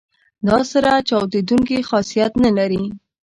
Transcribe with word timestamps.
دا 0.47 0.59
سره 0.71 0.91
چاودیدونکي 1.09 1.77
خاصیت 1.89 2.31
نه 2.43 2.51
لري. 2.57 2.83